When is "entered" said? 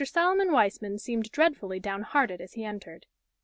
2.65-3.05